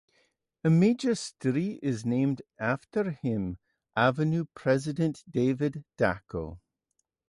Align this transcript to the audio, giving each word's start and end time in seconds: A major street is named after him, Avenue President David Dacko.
A 0.63 0.69
major 0.71 1.13
street 1.13 1.79
is 1.83 2.07
named 2.07 2.41
after 2.57 3.11
him, 3.11 3.59
Avenue 3.95 4.45
President 4.55 5.23
David 5.29 5.83
Dacko. 5.95 6.59